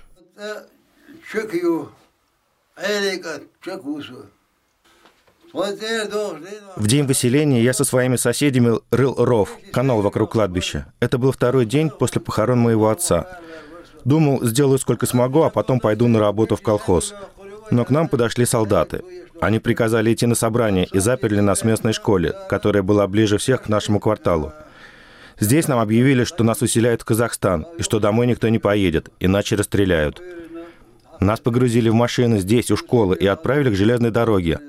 В 5.53 6.87
день 6.87 7.07
выселения 7.07 7.63
я 7.63 7.73
со 7.73 7.85
своими 7.85 8.17
соседями 8.17 8.79
рыл 8.91 9.15
ров, 9.17 9.57
канал 9.73 10.03
вокруг 10.03 10.33
кладбища. 10.33 10.93
Это 11.01 11.17
был 11.17 11.33
второй 11.33 11.65
день 11.65 11.91
после 11.91 12.21
похорон 12.21 12.59
моего 12.59 12.91
отца. 12.91 13.41
Думал, 14.07 14.45
сделаю 14.45 14.79
сколько 14.79 15.05
смогу, 15.05 15.43
а 15.43 15.51
потом 15.51 15.81
пойду 15.81 16.07
на 16.07 16.21
работу 16.21 16.55
в 16.55 16.63
колхоз. 16.63 17.13
Но 17.73 17.85
к 17.85 17.91
нам 17.91 18.07
подошли 18.07 18.47
солдаты. 18.47 19.03
Они 19.41 19.59
приказали 19.59 20.15
идти 20.15 20.27
на 20.27 20.37
собрание 20.37 20.87
и 20.93 21.01
заперли 21.01 21.41
нас 21.41 21.63
в 21.63 21.65
местной 21.65 21.93
школе, 21.93 22.33
которая 22.49 22.85
была 22.85 23.09
ближе 23.09 23.37
всех 23.37 23.65
к 23.65 23.69
нашему 23.69 23.99
кварталу. 23.99 24.53
Здесь 25.41 25.67
нам 25.67 25.81
объявили, 25.81 26.23
что 26.23 26.45
нас 26.45 26.61
выселяют 26.61 27.03
в 27.03 27.05
Казахстан, 27.05 27.67
и 27.79 27.83
что 27.83 27.99
домой 27.99 28.29
никто 28.29 28.49
не 28.49 28.61
поедет, 28.61 29.11
иначе 29.19 29.57
расстреляют. 29.57 30.23
Нас 31.19 31.41
погрузили 31.41 31.89
в 31.89 31.95
машины 31.95 32.39
здесь, 32.39 32.71
у 32.71 32.77
школы, 32.77 33.17
и 33.17 33.27
отправили 33.27 33.71
к 33.71 33.77
железной 33.77 34.13
дороге. 34.13 34.61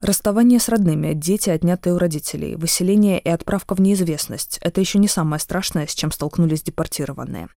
Расставание 0.00 0.60
с 0.60 0.68
родными, 0.68 1.12
дети, 1.12 1.50
отнятые 1.50 1.94
у 1.94 1.98
родителей, 1.98 2.54
выселение 2.54 3.18
и 3.18 3.28
отправка 3.28 3.74
в 3.74 3.80
неизвестность– 3.80 4.58
это 4.62 4.80
еще 4.80 4.98
не 4.98 5.08
самое 5.08 5.40
страшное, 5.40 5.88
с 5.88 5.94
чем 5.94 6.12
столкнулись 6.12 6.62
депортированные. 6.62 7.48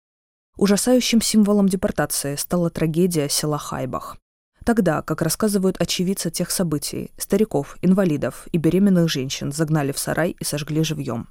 Ужасающим 0.56 1.20
символом 1.20 1.68
депортации 1.68 2.36
стала 2.36 2.70
трагедия 2.70 3.28
села 3.28 3.58
Хайбах. 3.58 4.16
Тогда, 4.64 5.02
как 5.02 5.20
рассказывают 5.20 5.80
очевидцы 5.80 6.30
тех 6.30 6.50
событий, 6.50 7.10
стариков, 7.18 7.76
инвалидов 7.82 8.46
и 8.52 8.58
беременных 8.58 9.10
женщин 9.10 9.52
загнали 9.52 9.92
в 9.92 9.98
сарай 9.98 10.34
и 10.38 10.44
сожгли 10.44 10.82
живьем. 10.82 11.28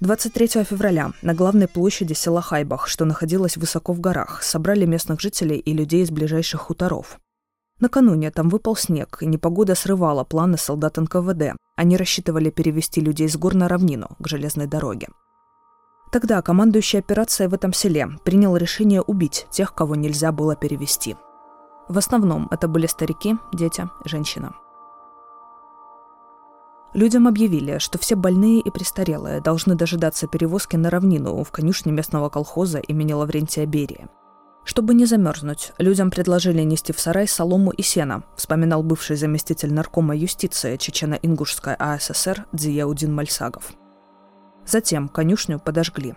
23 0.00 0.62
февраля 0.62 1.10
на 1.22 1.34
главной 1.34 1.66
площади 1.66 2.12
села 2.12 2.40
Хайбах, 2.40 2.86
что 2.86 3.04
находилось 3.04 3.56
высоко 3.56 3.92
в 3.92 3.98
горах, 3.98 4.44
собрали 4.44 4.86
местных 4.86 5.20
жителей 5.20 5.58
и 5.58 5.72
людей 5.72 6.04
из 6.04 6.12
ближайших 6.12 6.60
хуторов. 6.60 7.18
Накануне 7.80 8.30
там 8.30 8.48
выпал 8.48 8.76
снег, 8.76 9.18
и 9.22 9.26
непогода 9.26 9.74
срывала 9.74 10.22
планы 10.22 10.56
солдат 10.56 10.98
НКВД. 10.98 11.56
Они 11.76 11.96
рассчитывали 11.96 12.50
перевести 12.50 13.00
людей 13.00 13.28
с 13.28 13.36
гор 13.36 13.54
на 13.54 13.66
равнину, 13.66 14.10
к 14.20 14.28
железной 14.28 14.68
дороге. 14.68 15.08
Тогда 16.12 16.42
командующий 16.42 17.00
операцией 17.00 17.48
в 17.48 17.54
этом 17.54 17.72
селе 17.72 18.08
принял 18.24 18.56
решение 18.56 19.02
убить 19.02 19.48
тех, 19.50 19.74
кого 19.74 19.96
нельзя 19.96 20.30
было 20.30 20.54
перевести. 20.54 21.16
В 21.88 21.98
основном 21.98 22.46
это 22.52 22.68
были 22.68 22.86
старики, 22.86 23.36
дети, 23.52 23.88
женщины– 24.04 24.52
Людям 26.94 27.28
объявили, 27.28 27.78
что 27.78 27.98
все 27.98 28.14
больные 28.14 28.60
и 28.60 28.70
престарелые 28.70 29.40
должны 29.40 29.74
дожидаться 29.74 30.26
перевозки 30.26 30.76
на 30.76 30.88
равнину 30.88 31.44
в 31.44 31.50
конюшне 31.50 31.92
местного 31.92 32.30
колхоза 32.30 32.78
имени 32.78 33.12
Лаврентия 33.12 33.66
Берия. 33.66 34.08
Чтобы 34.64 34.94
не 34.94 35.04
замерзнуть, 35.04 35.72
людям 35.78 36.10
предложили 36.10 36.62
нести 36.62 36.92
в 36.92 37.00
сарай 37.00 37.28
солому 37.28 37.70
и 37.70 37.82
сено, 37.82 38.22
вспоминал 38.36 38.82
бывший 38.82 39.16
заместитель 39.16 39.72
наркома 39.72 40.16
юстиции 40.16 40.76
Чечено-Ингушской 40.76 41.74
АССР 41.78 42.46
Дзияудин 42.52 43.14
Мальсагов. 43.14 43.72
Затем 44.66 45.08
конюшню 45.08 45.58
подожгли. 45.58 46.14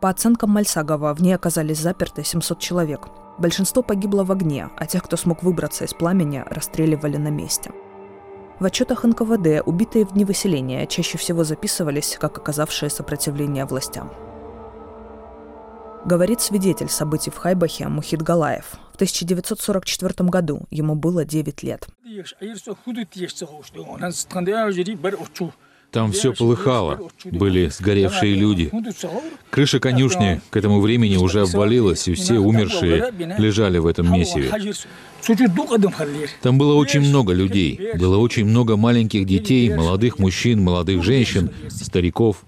По 0.00 0.10
оценкам 0.10 0.50
Мальсагова, 0.50 1.14
в 1.14 1.20
ней 1.20 1.32
оказались 1.32 1.78
заперты 1.78 2.22
700 2.22 2.58
человек. 2.58 3.08
Большинство 3.38 3.82
погибло 3.82 4.24
в 4.24 4.32
огне, 4.32 4.70
а 4.76 4.86
тех, 4.86 5.02
кто 5.02 5.16
смог 5.16 5.42
выбраться 5.42 5.84
из 5.84 5.92
пламени, 5.92 6.44
расстреливали 6.48 7.16
на 7.16 7.28
месте– 7.28 7.70
в 8.60 8.64
отчетах 8.64 9.04
НКВД 9.04 9.62
убитые 9.64 10.04
в 10.04 10.12
дни 10.12 10.24
выселения 10.24 10.86
чаще 10.86 11.18
всего 11.18 11.44
записывались 11.44 12.16
как 12.20 12.38
оказавшие 12.38 12.90
сопротивление 12.90 13.64
властям. 13.64 14.12
Говорит 16.04 16.40
свидетель 16.40 16.88
событий 16.88 17.30
в 17.30 17.36
Хайбахе 17.36 17.88
Мухид 17.88 18.22
Галаев. 18.22 18.78
В 18.92 18.94
1944 18.94 20.28
году 20.28 20.62
ему 20.70 20.94
было 20.94 21.24
9 21.24 21.62
лет. 21.62 21.86
Там 25.90 26.12
все 26.12 26.34
полыхало, 26.34 27.08
были 27.24 27.68
сгоревшие 27.68 28.34
люди. 28.34 28.70
Крыша 29.50 29.80
конюшни 29.80 30.40
к 30.50 30.56
этому 30.56 30.80
времени 30.80 31.16
уже 31.16 31.42
обвалилась, 31.42 32.06
и 32.08 32.14
все 32.14 32.38
умершие 32.38 33.12
лежали 33.38 33.78
в 33.78 33.86
этом 33.86 34.12
месиве. 34.12 34.52
Там 36.42 36.58
было 36.58 36.74
очень 36.74 37.00
много 37.00 37.32
людей, 37.32 37.80
было 37.94 38.18
очень 38.18 38.44
много 38.44 38.76
маленьких 38.76 39.26
детей, 39.26 39.74
молодых 39.74 40.18
мужчин, 40.18 40.62
молодых 40.62 41.02
женщин, 41.02 41.50
стариков. 41.68 42.44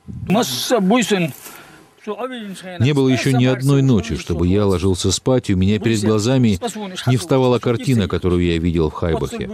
Не 2.07 2.93
было 2.93 3.09
еще 3.09 3.33
ни 3.33 3.45
одной 3.45 3.83
ночи, 3.83 4.17
чтобы 4.17 4.47
я 4.47 4.67
ложился 4.67 5.13
спать, 5.13 5.51
и 5.51 5.55
у 5.55 5.57
меня 5.57 5.79
перед 5.79 6.03
глазами 6.03 6.59
не 7.07 7.17
вставала 7.17 7.59
картина, 7.59 8.09
которую 8.09 8.45
я 8.45 8.59
видел 8.59 8.91
в 8.91 8.95
Хайбахе. 8.95 9.51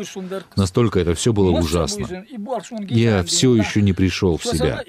Настолько 0.56 1.00
это 1.00 1.14
все 1.14 1.32
было 1.32 1.50
ужасно. 1.50 2.24
Я 2.88 3.22
все 3.24 3.54
еще 3.54 3.82
не 3.82 3.92
пришел 3.92 4.36
в 4.36 4.44
себя. 4.44 4.82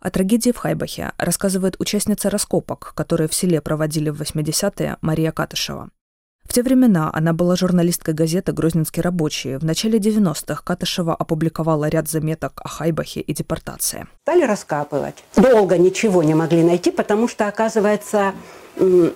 О 0.00 0.10
трагедии 0.10 0.50
в 0.50 0.56
Хайбахе 0.56 1.12
рассказывает 1.18 1.76
участница 1.78 2.30
раскопок, 2.30 2.92
которые 2.94 3.28
в 3.28 3.34
селе 3.34 3.60
проводили 3.60 4.10
в 4.10 4.20
80-е 4.20 4.96
Мария 5.00 5.32
Катышева. 5.32 5.90
В 6.52 6.54
те 6.54 6.62
времена 6.62 7.10
она 7.14 7.32
была 7.32 7.56
журналисткой 7.56 8.12
газеты 8.12 8.52
«Грозненский 8.52 9.00
рабочий». 9.00 9.56
В 9.56 9.64
начале 9.64 9.98
90-х 9.98 10.62
Катышева 10.64 11.14
опубликовала 11.14 11.88
ряд 11.88 12.08
заметок 12.08 12.60
о 12.62 12.68
Хайбахе 12.68 13.20
и 13.20 13.32
депортации. 13.32 14.06
Стали 14.24 14.44
раскапывать. 14.44 15.24
Долго 15.36 15.78
ничего 15.78 16.22
не 16.22 16.34
могли 16.34 16.62
найти, 16.62 16.90
потому 16.90 17.26
что, 17.26 17.48
оказывается, 17.48 18.34
э, 18.76 19.12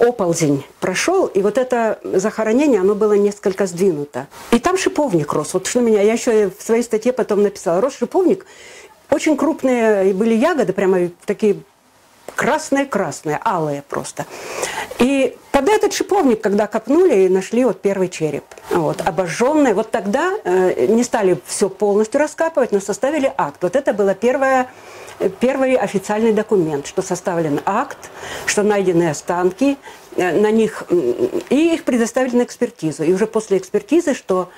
оползень 0.00 0.64
прошел, 0.80 1.26
и 1.26 1.42
вот 1.42 1.58
это 1.58 1.98
захоронение, 2.04 2.80
оно 2.80 2.94
было 2.94 3.14
несколько 3.14 3.66
сдвинуто. 3.66 4.28
И 4.50 4.58
там 4.58 4.78
шиповник 4.78 5.32
рос. 5.32 5.54
Вот 5.54 5.66
что 5.66 5.80
меня, 5.80 6.00
я 6.00 6.14
еще 6.14 6.50
в 6.50 6.62
своей 6.62 6.82
статье 6.82 7.12
потом 7.12 7.42
написала, 7.42 7.80
рос 7.80 7.96
шиповник, 7.96 8.46
очень 9.10 9.36
крупные 9.36 10.14
были 10.14 10.34
ягоды, 10.34 10.72
прямо 10.72 11.10
такие 11.26 11.56
красные-красные, 12.36 13.40
алые 13.44 13.82
просто. 13.88 14.26
И 14.98 15.36
под 15.50 15.68
этот 15.68 15.92
шиповник, 15.92 16.40
когда 16.40 16.66
копнули, 16.66 17.24
и 17.24 17.28
нашли 17.28 17.64
вот 17.64 17.80
первый 17.80 18.08
череп. 18.08 18.44
Вот, 18.70 19.00
обожженный. 19.06 19.74
Вот 19.74 19.90
тогда 19.90 20.32
э, 20.44 20.86
не 20.86 21.04
стали 21.04 21.38
все 21.46 21.68
полностью 21.68 22.20
раскапывать, 22.20 22.72
но 22.72 22.80
составили 22.80 23.32
акт. 23.36 23.62
Вот 23.62 23.76
это 23.76 23.92
было 23.92 24.14
первое 24.14 24.68
первый 25.40 25.74
официальный 25.74 26.32
документ, 26.32 26.86
что 26.86 27.02
составлен 27.02 27.60
акт, 27.64 28.10
что 28.46 28.62
найдены 28.62 29.10
останки, 29.10 29.76
э, 30.16 30.40
на 30.40 30.50
них, 30.50 30.84
и 30.90 31.74
их 31.74 31.84
предоставили 31.84 32.36
на 32.36 32.42
экспертизу. 32.42 33.04
И 33.04 33.12
уже 33.12 33.26
после 33.26 33.58
экспертизы, 33.58 34.14
что 34.14 34.50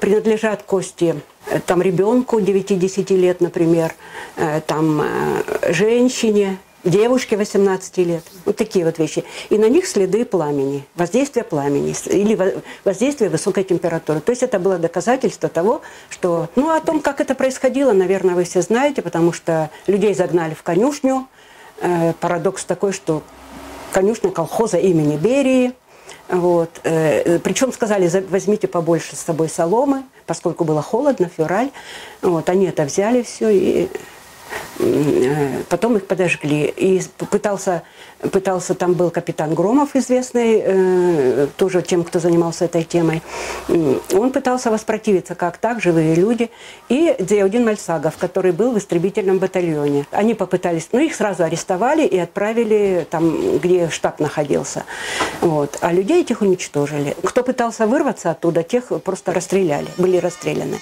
принадлежат 0.00 0.62
кости 0.62 1.14
э, 1.46 1.60
там 1.60 1.82
ребенку 1.82 2.40
9-10 2.40 3.16
лет, 3.16 3.40
например, 3.40 3.94
там 4.66 5.02
женщине, 5.68 6.58
девушке 6.84 7.36
18 7.36 7.98
лет. 7.98 8.24
Вот 8.44 8.56
такие 8.56 8.84
вот 8.84 8.98
вещи. 8.98 9.24
И 9.50 9.58
на 9.58 9.68
них 9.68 9.86
следы 9.86 10.24
пламени, 10.24 10.84
воздействие 10.94 11.44
пламени 11.44 11.94
или 12.06 12.62
воздействие 12.84 13.30
высокой 13.30 13.64
температуры. 13.64 14.20
То 14.20 14.30
есть 14.30 14.42
это 14.42 14.58
было 14.58 14.78
доказательство 14.78 15.48
того, 15.48 15.82
что... 16.10 16.48
Ну, 16.56 16.70
о 16.70 16.80
том, 16.80 17.00
как 17.00 17.20
это 17.20 17.34
происходило, 17.34 17.92
наверное, 17.92 18.34
вы 18.34 18.44
все 18.44 18.62
знаете, 18.62 19.02
потому 19.02 19.32
что 19.32 19.70
людей 19.86 20.14
загнали 20.14 20.54
в 20.54 20.62
конюшню. 20.62 21.26
Э, 21.80 22.12
парадокс 22.20 22.64
такой, 22.64 22.92
что 22.92 23.22
конюшня 23.92 24.30
колхоза 24.30 24.78
имени 24.78 25.16
Берии. 25.16 25.74
Вот. 26.28 26.80
Э, 26.84 27.38
причем 27.38 27.72
сказали, 27.72 28.10
возьмите 28.28 28.68
побольше 28.68 29.16
с 29.16 29.20
собой 29.20 29.48
соломы, 29.48 30.04
поскольку 30.26 30.64
было 30.64 30.82
холодно, 30.82 31.30
февраль. 31.34 31.70
Вот. 32.22 32.48
Они 32.48 32.66
это 32.66 32.84
взяли 32.84 33.22
все 33.22 33.48
и 33.48 33.88
Э, 33.88 33.88
потом 35.68 35.96
их 35.96 36.06
подожгли. 36.06 36.72
И 36.76 37.02
пытался, 37.30 37.82
пытался 38.32 38.74
там 38.74 38.94
был 38.94 39.10
капитан 39.10 39.54
Громов, 39.54 39.96
известный, 39.96 40.62
э, 40.64 41.46
тоже 41.56 41.82
тем, 41.82 42.04
кто 42.04 42.18
занимался 42.18 42.64
этой 42.64 42.84
темой. 42.84 43.22
Он 43.68 44.30
пытался 44.32 44.70
воспротивиться, 44.70 45.34
как 45.34 45.58
так, 45.58 45.80
живые 45.80 46.14
люди. 46.14 46.50
И 46.88 47.14
Дзеудин 47.18 47.64
Мальсагов, 47.64 48.16
который 48.18 48.52
был 48.52 48.72
в 48.72 48.78
истребительном 48.78 49.38
батальоне. 49.38 50.06
Они 50.10 50.34
попытались, 50.34 50.88
ну 50.92 51.00
их 51.00 51.14
сразу 51.14 51.44
арестовали 51.44 52.06
и 52.06 52.18
отправили 52.18 53.06
там, 53.10 53.58
где 53.58 53.88
штаб 53.90 54.20
находился. 54.20 54.84
Вот. 55.40 55.78
А 55.80 55.92
людей 55.92 56.22
этих 56.22 56.40
уничтожили. 56.42 57.16
Кто 57.22 57.42
пытался 57.42 57.86
вырваться 57.86 58.30
оттуда, 58.30 58.62
тех 58.62 58.86
просто 59.02 59.32
расстреляли, 59.32 59.88
были 59.98 60.18
расстреляны. 60.18 60.78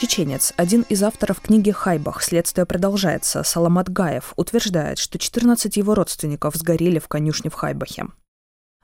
Чеченец, 0.00 0.54
один 0.56 0.80
из 0.88 1.02
авторов 1.02 1.42
книги 1.42 1.70
«Хайбах. 1.70 2.22
Следствие 2.22 2.64
продолжается», 2.64 3.42
Саламат 3.42 3.90
Гаев, 3.90 4.32
утверждает, 4.36 4.96
что 4.96 5.18
14 5.18 5.76
его 5.76 5.94
родственников 5.94 6.54
сгорели 6.54 6.98
в 6.98 7.06
конюшне 7.06 7.50
в 7.50 7.54
Хайбахе. 7.54 8.06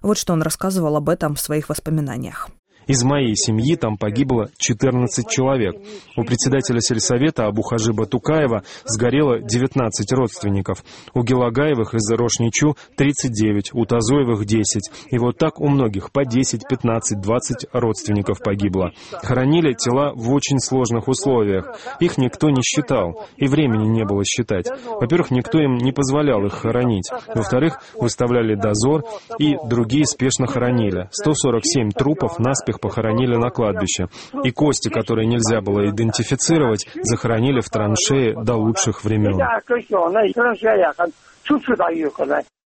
Вот 0.03 0.19
что 0.19 0.35
он 0.35 0.43
рассказывал 0.43 0.95
об 0.95 1.09
этом 1.09 1.35
в 1.35 1.41
своих 1.41 1.71
воспоминаниях. 1.71 2.51
Из 2.87 3.03
моей 3.03 3.35
семьи 3.35 3.75
там 3.77 3.97
погибло 3.97 4.49
14 4.59 5.29
человек. 5.29 5.75
У 6.17 6.23
председателя 6.25 6.81
сельсовета 6.81 7.47
Абухажиба 7.47 8.07
Тукаева 8.07 8.63
сгорело 8.85 9.41
19 9.41 10.13
родственников. 10.13 10.85
У 11.13 11.23
Гелагаевых 11.23 11.95
из 11.95 12.11
Рошничу 12.13 12.77
39, 12.97 13.71
у 13.75 13.85
Тазоевых 13.85 14.45
10. 14.45 14.91
И 15.11 15.19
вот 15.19 15.37
так 15.37 15.61
у 15.61 15.69
многих 15.69 16.13
по 16.13 16.25
10, 16.25 16.63
15, 16.69 17.21
20 17.21 17.67
родственников 17.73 18.41
погибло. 18.41 18.93
Хоронили 19.23 19.73
тела 19.73 20.13
в 20.15 20.33
очень 20.33 20.61
сложных 20.61 21.09
условиях. 21.09 21.77
Их 21.99 22.19
никто 22.19 22.51
не 22.51 22.63
считал, 22.63 23.27
и 23.37 23.49
времени 23.49 23.87
не 23.89 24.05
было 24.05 24.25
считать. 24.25 24.67
Во-первых, 25.01 25.31
никто 25.31 25.59
им 25.59 25.77
не 25.77 25.93
позволял 25.93 26.45
их 26.47 26.53
хоронить. 26.53 27.11
Во-вторых, 27.35 27.81
выставляли 27.95 28.55
дозор, 28.55 29.03
и 29.39 29.57
другие 29.69 30.07
спешно 30.07 30.47
хоронили. 30.47 31.09
147 31.11 31.91
трупов 31.91 32.39
наспех 32.39 32.76
их 32.77 32.81
похоронили 32.81 33.37
на 33.37 33.51
кладбище, 33.51 34.09
и 34.45 34.51
кости, 34.51 34.89
которые 34.89 35.27
нельзя 35.27 35.61
было 35.61 35.89
идентифицировать, 35.89 36.87
захоронили 37.03 37.61
в 37.61 37.71
траншее 37.71 38.35
до 38.43 38.55
лучших 38.55 39.05
времен. 39.05 39.39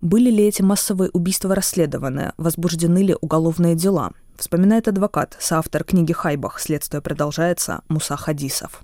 Были 0.01 0.31
ли 0.31 0.47
эти 0.47 0.61
массовые 0.61 1.11
убийства 1.13 1.55
расследованы? 1.55 2.33
Возбуждены 2.37 3.03
ли 3.03 3.17
уголовные 3.21 3.75
дела? 3.75 4.13
Вспоминает 4.37 4.89
адвокат, 4.89 5.37
соавтор 5.39 5.85
книги 5.85 6.13
«Хайбах. 6.13 6.61
Следствие 6.61 7.01
продолжается» 7.01 7.83
Муса 7.89 8.17
Хадисов. 8.17 8.83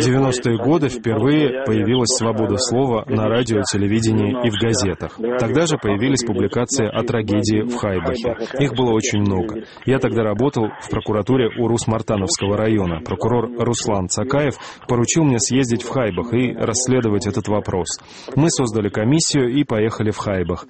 90-е 0.00 0.56
годы 0.56 0.88
впервые 0.88 1.64
появилась 1.66 2.16
свобода 2.16 2.56
слова 2.56 3.04
на 3.06 3.28
радио, 3.28 3.60
телевидении 3.60 4.46
и 4.46 4.50
в 4.50 4.54
газетах. 4.54 5.18
Тогда 5.38 5.66
же 5.66 5.76
появились 5.76 6.24
публикации 6.24 6.86
о 6.86 7.02
трагедии 7.02 7.60
в 7.60 7.76
Хайбахе. 7.76 8.36
Их 8.58 8.72
было 8.74 8.92
очень 8.92 9.20
много. 9.20 9.64
Я 9.84 9.98
тогда 9.98 10.22
работал 10.22 10.68
в 10.80 10.88
прокуратуре 10.88 11.50
Урус-Мартановского 11.58 12.56
района. 12.56 13.00
Прокурор 13.04 13.50
Руслан 13.58 14.08
Цакаев 14.08 14.54
поручил 14.88 15.24
мне 15.24 15.38
съездить 15.38 15.82
в 15.82 15.90
Хайбах 15.90 16.32
и 16.32 16.54
расследовать 16.54 17.26
этот 17.26 17.48
вопрос. 17.48 17.98
Мы 18.34 18.48
создали 18.48 18.88
комиссию 18.88 19.50
и 19.50 19.62
поехали 19.62 20.10
в 20.10 20.16
Хайбах. 20.16 20.64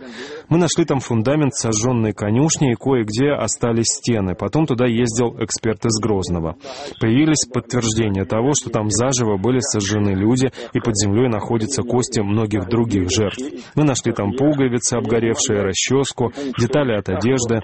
Мы 0.49 0.59
нашли 0.59 0.85
там 0.85 0.99
фундамент 0.99 1.55
сожженной 1.55 2.13
конюшни 2.13 2.73
и 2.73 2.75
кое-где 2.75 3.31
остались 3.31 3.87
стены. 3.87 4.35
Потом 4.35 4.67
туда 4.67 4.87
ездил 4.87 5.37
эксперт 5.39 5.85
из 5.85 6.01
Грозного 6.03 6.57
появились 7.05 7.45
подтверждения 7.53 8.25
того, 8.25 8.53
что 8.59 8.71
там 8.71 8.89
заживо 8.89 9.37
были 9.37 9.59
сожжены 9.61 10.15
люди, 10.15 10.51
и 10.73 10.81
под 10.81 10.97
землей 10.97 11.29
находятся 11.29 11.83
кости 11.83 12.21
многих 12.21 12.67
других 12.67 13.11
жертв. 13.11 13.45
Мы 13.75 13.85
нашли 13.85 14.13
там 14.15 14.33
пуговицы, 14.33 14.95
обгоревшие, 14.95 15.61
расческу, 15.61 16.33
детали 16.59 16.93
от 16.97 17.11
одежды. 17.11 17.61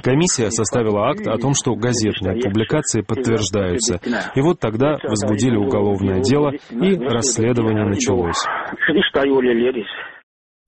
Комиссия 0.00 0.52
составила 0.52 1.08
акт 1.08 1.26
о 1.26 1.36
том, 1.38 1.54
что 1.54 1.74
газетные 1.74 2.40
публикации 2.40 3.00
подтверждаются. 3.00 4.00
И 4.36 4.40
вот 4.40 4.60
тогда 4.60 4.96
возбудили 5.02 5.56
уголовное 5.56 6.20
дело, 6.20 6.52
и 6.52 6.96
расследование 6.96 7.86
началось. 7.86 8.38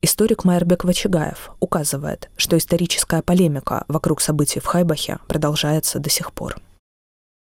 Историк 0.03 0.45
Майербек 0.45 0.83
Вачигаев 0.85 1.51
указывает, 1.61 2.29
что 2.37 2.59
историческая 2.59 3.23
полемика 3.23 3.85
вокруг 3.87 4.21
событий 4.21 4.59
в 4.59 4.67
Хайбахе 4.67 5.19
продолжается 5.29 6.01
до 6.01 6.11
сих 6.11 6.33
пор. 6.33 6.57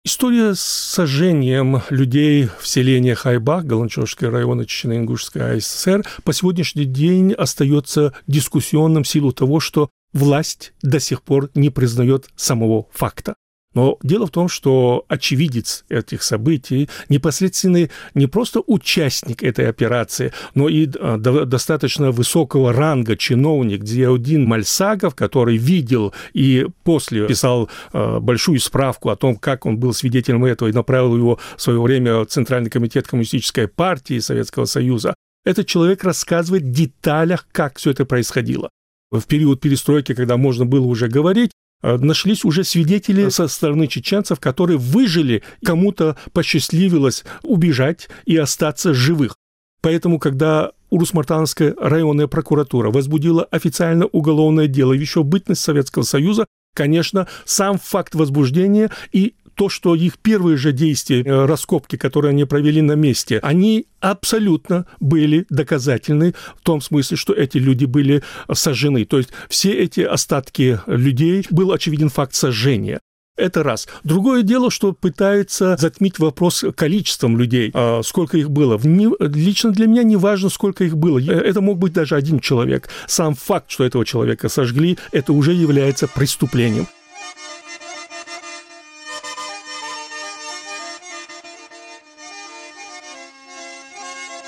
История 0.05 0.53
с 0.53 0.59
сожжением 0.59 1.81
людей 1.89 2.49
в 2.59 2.67
селении 2.67 3.13
Хайбах, 3.13 3.63
Галанчевского 3.63 4.31
района 4.31 4.63
Чечено-Ингушской 4.63 5.55
АССР, 5.55 6.05
по 6.25 6.33
сегодняшний 6.33 6.83
день 6.83 7.31
остается 7.31 8.13
дискуссионным 8.27 9.03
в 9.03 9.07
силу 9.07 9.31
того, 9.31 9.61
что 9.61 9.89
власть 10.11 10.73
до 10.81 10.99
сих 10.99 11.21
пор 11.21 11.51
не 11.55 11.69
признает 11.69 12.27
самого 12.35 12.87
факта. 12.91 13.35
Но 13.73 13.97
дело 14.03 14.27
в 14.27 14.31
том, 14.31 14.49
что 14.49 15.05
очевидец 15.07 15.85
этих 15.89 16.23
событий, 16.23 16.89
непосредственный 17.09 17.89
не 18.13 18.27
просто 18.27 18.61
участник 18.65 19.43
этой 19.43 19.67
операции, 19.67 20.31
но 20.53 20.69
и 20.69 20.89
а, 20.99 21.17
достаточно 21.17 22.11
высокого 22.11 22.71
ранга 22.73 23.17
чиновник 23.17 23.83
Диаудин 23.83 24.45
Мальсагов, 24.45 25.15
который 25.15 25.57
видел 25.57 26.13
и 26.33 26.67
после 26.83 27.27
писал 27.27 27.69
а, 27.91 28.19
большую 28.19 28.59
справку 28.59 29.09
о 29.09 29.15
том, 29.15 29.35
как 29.35 29.65
он 29.65 29.77
был 29.77 29.93
свидетелем 29.93 30.45
этого 30.45 30.69
и 30.69 30.73
направил 30.73 31.17
его 31.17 31.39
в 31.57 31.61
свое 31.61 31.81
время 31.81 32.19
в 32.19 32.25
Центральный 32.27 32.69
комитет 32.69 33.07
Коммунистической 33.07 33.67
партии 33.67 34.19
Советского 34.19 34.65
Союза. 34.65 35.15
Этот 35.45 35.67
человек 35.67 36.03
рассказывает 36.03 36.63
в 36.63 36.71
деталях, 36.71 37.47
как 37.51 37.77
все 37.77 37.91
это 37.91 38.05
происходило 38.05 38.69
в 39.11 39.27
период 39.27 39.61
перестройки, 39.61 40.15
когда 40.15 40.37
можно 40.37 40.65
было 40.65 40.87
уже 40.87 41.07
говорить, 41.07 41.51
Э, 41.53 41.62
нашлись 41.83 42.43
уже 42.43 42.63
свидетели 42.63 43.29
со 43.29 43.47
стороны 43.47 43.87
чеченцев, 43.87 44.39
которые 44.39 44.77
выжили, 44.77 45.43
кому-то 45.63 46.17
посчастливилось 46.31 47.23
убежать 47.43 48.09
и 48.25 48.37
остаться 48.37 48.93
живых. 48.93 49.35
Поэтому, 49.81 50.17
когда 50.17 50.71
Урус-Мартановская 50.91 51.75
районная 51.77 52.27
прокуратура 52.27 52.89
возбудила 52.89 53.43
официально 53.43 54.05
уголовное 54.05 54.67
дело 54.67 54.93
еще 54.93 55.21
в 55.21 55.25
бытность 55.25 55.61
Советского 55.61 56.03
Союза, 56.03 56.45
конечно, 56.73 57.27
сам 57.45 57.77
факт 57.77 58.15
возбуждения 58.15 58.91
и 59.11 59.35
то, 59.55 59.69
что 59.69 59.95
их 59.95 60.17
первые 60.17 60.57
же 60.57 60.71
действия, 60.71 61.23
э, 61.23 61.45
раскопки, 61.45 61.95
которые 61.95 62.31
они 62.31 62.45
провели 62.45 62.81
на 62.81 62.93
месте, 62.93 63.39
они 63.43 63.87
абсолютно 63.99 64.85
были 64.99 65.45
доказательны 65.49 66.33
в 66.57 66.61
том 66.63 66.81
смысле, 66.81 67.17
что 67.17 67.33
эти 67.33 67.57
люди 67.57 67.85
были 67.85 68.23
сожжены. 68.51 69.05
То 69.05 69.17
есть 69.17 69.29
все 69.49 69.73
эти 69.73 70.01
остатки 70.01 70.79
людей, 70.87 71.45
был 71.49 71.71
очевиден 71.71 72.09
факт 72.09 72.33
сожжения. 72.35 72.99
Это 73.35 73.63
раз. 73.63 73.87
Другое 74.03 74.43
дело, 74.43 74.69
что 74.69 74.93
пытается 74.93 75.75
затмить 75.79 76.19
вопрос 76.19 76.63
количеством 76.75 77.37
людей, 77.37 77.71
а 77.73 78.01
сколько 78.03 78.37
их 78.37 78.51
было. 78.51 78.79
лично 78.83 79.71
для 79.71 79.87
меня 79.87 80.03
не 80.03 80.17
важно, 80.17 80.49
сколько 80.49 80.83
их 80.83 80.95
было. 80.95 81.19
Это 81.19 81.59
мог 81.61 81.79
быть 81.79 81.93
даже 81.93 82.15
один 82.15 82.39
человек. 82.39 82.89
Сам 83.07 83.33
факт, 83.33 83.71
что 83.71 83.85
этого 83.85 84.05
человека 84.05 84.49
сожгли, 84.49 84.99
это 85.11 85.33
уже 85.33 85.53
является 85.53 86.07
преступлением. 86.07 86.87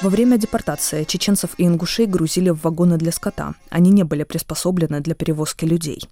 Во 0.06 0.12
время 0.12 0.38
депортации 0.38 1.04
чеченцев 1.04 1.56
и 1.58 1.66
ингушей 1.66 2.06
грузили 2.06 2.52
в 2.52 2.62
вагоны 2.62 2.98
для 2.98 3.12
скота. 3.12 3.56
Они 3.72 3.90
не 3.90 4.04
были 4.04 4.24
приспособлены 4.24 5.00
для 5.00 5.16
перевозки 5.16 5.66
людей. 5.66 6.08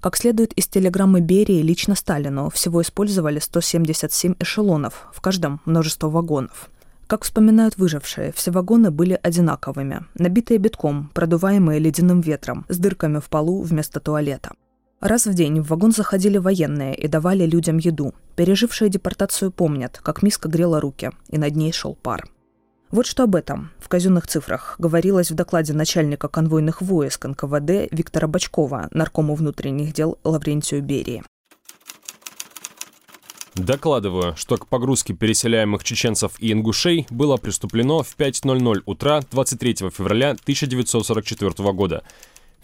Как 0.00 0.16
следует 0.16 0.54
из 0.54 0.66
телеграммы 0.66 1.20
Берии 1.20 1.60
лично 1.60 1.94
Сталину, 1.94 2.48
всего 2.48 2.80
использовали 2.80 3.40
177 3.40 4.36
эшелонов, 4.38 5.08
в 5.12 5.20
каждом 5.20 5.60
множество 5.66 6.08
вагонов. 6.08 6.70
Как 7.06 7.24
вспоминают 7.24 7.76
выжившие, 7.76 8.32
все 8.32 8.50
вагоны 8.50 8.90
были 8.90 9.20
одинаковыми, 9.22 10.06
набитые 10.14 10.56
битком, 10.56 11.10
продуваемые 11.12 11.80
ледяным 11.80 12.22
ветром, 12.22 12.64
с 12.70 12.78
дырками 12.78 13.18
в 13.18 13.28
полу 13.28 13.60
вместо 13.60 14.00
туалета. 14.00 14.52
Раз 15.00 15.26
в 15.26 15.34
день 15.34 15.60
в 15.60 15.68
вагон 15.68 15.92
заходили 15.92 16.38
военные 16.38 16.94
и 16.94 17.08
давали 17.08 17.44
людям 17.44 17.76
еду. 17.76 18.14
Пережившие 18.36 18.88
депортацию 18.88 19.50
помнят, 19.50 20.00
как 20.02 20.22
миска 20.22 20.48
грела 20.48 20.80
руки, 20.80 21.10
и 21.28 21.36
над 21.36 21.54
ней 21.56 21.72
шел 21.72 21.94
пар. 21.94 22.24
Вот 22.94 23.06
что 23.06 23.24
об 23.24 23.34
этом 23.34 23.72
в 23.80 23.88
казенных 23.88 24.28
цифрах 24.28 24.76
говорилось 24.78 25.32
в 25.32 25.34
докладе 25.34 25.72
начальника 25.72 26.28
конвойных 26.28 26.80
войск 26.80 27.24
НКВД 27.24 27.90
Виктора 27.90 28.28
Бачкова, 28.28 28.86
наркому 28.92 29.34
внутренних 29.34 29.92
дел 29.92 30.16
Лаврентию 30.22 30.80
Берии. 30.80 31.24
Докладываю, 33.56 34.36
что 34.36 34.58
к 34.58 34.68
погрузке 34.68 35.12
переселяемых 35.12 35.82
чеченцев 35.82 36.34
и 36.38 36.52
ингушей 36.52 37.08
было 37.10 37.36
приступлено 37.36 38.04
в 38.04 38.16
5.00 38.16 38.82
утра 38.86 39.22
23 39.28 39.90
февраля 39.90 40.30
1944 40.30 41.72
года. 41.72 42.04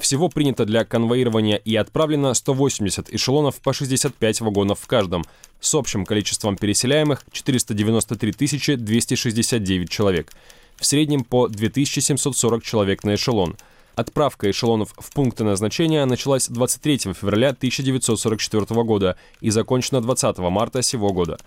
Всего 0.00 0.30
принято 0.30 0.64
для 0.64 0.84
конвоирования 0.84 1.56
и 1.56 1.76
отправлено 1.76 2.32
180 2.32 3.12
эшелонов 3.12 3.60
по 3.60 3.74
65 3.74 4.40
вагонов 4.40 4.80
в 4.80 4.86
каждом, 4.86 5.24
с 5.60 5.74
общим 5.74 6.06
количеством 6.06 6.56
переселяемых 6.56 7.22
493 7.30 8.76
269 8.76 9.90
человек. 9.90 10.32
В 10.76 10.86
среднем 10.86 11.22
по 11.22 11.48
2740 11.48 12.62
человек 12.62 13.04
на 13.04 13.14
эшелон– 13.14 13.56
Отправка 13.96 14.50
эшелонов 14.50 14.94
в 14.96 15.12
пункты 15.12 15.44
назначения 15.44 16.06
началась 16.06 16.48
23 16.48 17.12
февраля 17.12 17.48
1944 17.48 18.82
года 18.82 19.16
и 19.42 19.50
закончена 19.50 20.00
20 20.00 20.38
марта 20.38 20.80
сего 20.80 21.12
года. 21.12 21.38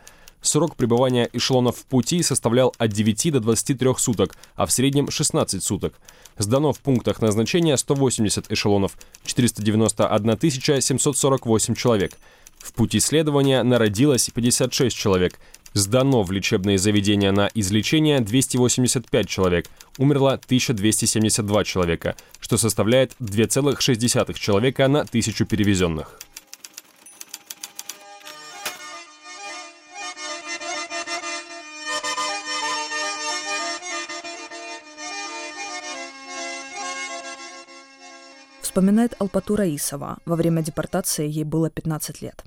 Срок 0.43 0.75
пребывания 0.75 1.29
эшелонов 1.31 1.77
в 1.77 1.85
пути 1.85 2.21
составлял 2.21 2.75
от 2.77 2.91
9 2.91 3.31
до 3.31 3.39
23 3.39 3.93
суток, 3.97 4.35
а 4.55 4.65
в 4.65 4.73
среднем 4.73 5.09
16 5.09 5.63
суток. 5.63 5.93
Сдано 6.37 6.73
в 6.73 6.79
пунктах 6.79 7.21
назначения 7.21 7.77
180 7.77 8.51
эшелонов, 8.51 8.97
491 9.25 10.81
748 10.81 11.75
человек. 11.75 12.11
В 12.57 12.73
пути 12.73 12.99
следования 12.99 13.63
народилось 13.63 14.29
56 14.29 14.95
человек, 14.95 15.39
Сдано 15.73 16.21
в 16.21 16.31
лечебные 16.31 16.77
заведения 16.77 17.31
на 17.31 17.49
излечение 17.55 18.19
285 18.19 19.27
человек, 19.27 19.65
умерло 19.97 20.33
1272 20.33 21.63
человека, 21.63 22.15
что 22.39 22.57
составляет 22.57 23.13
2,6 23.19 24.33
человека 24.33 24.87
на 24.87 25.03
тысячу 25.03 25.47
перевезенных. 25.47 26.19
Вспоминает 38.73 39.13
Алпатура 39.19 39.69
Исова. 39.75 40.17
Во 40.25 40.35
время 40.35 40.63
депортации 40.63 41.29
ей 41.29 41.43
было 41.43 41.69
15 41.69 42.23
лет. 42.23 42.43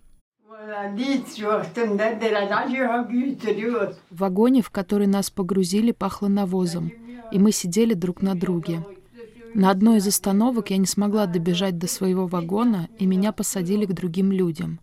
В 4.10 4.18
вагоне, 4.18 4.60
в 4.60 4.70
который 4.70 5.06
нас 5.06 5.30
погрузили, 5.30 5.92
пахло 5.92 6.26
навозом, 6.26 6.90
и 7.30 7.38
мы 7.38 7.52
сидели 7.52 7.94
друг 7.94 8.22
на 8.22 8.34
друге. 8.34 8.84
На 9.54 9.70
одной 9.70 9.98
из 9.98 10.08
остановок 10.08 10.70
я 10.70 10.78
не 10.78 10.86
смогла 10.86 11.26
добежать 11.26 11.78
до 11.78 11.86
своего 11.86 12.26
вагона, 12.26 12.88
и 12.98 13.06
меня 13.06 13.30
посадили 13.30 13.84
к 13.86 13.92
другим 13.92 14.32
людям. 14.32 14.80